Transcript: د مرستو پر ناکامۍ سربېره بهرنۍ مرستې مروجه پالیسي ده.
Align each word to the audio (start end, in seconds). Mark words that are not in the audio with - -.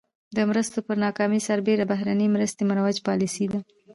د 0.35 0.37
مرستو 0.49 0.79
پر 0.87 0.95
ناکامۍ 1.05 1.39
سربېره 1.49 1.85
بهرنۍ 1.91 2.27
مرستې 2.35 2.61
مروجه 2.69 3.01
پالیسي 3.07 3.45
ده. 3.51 3.59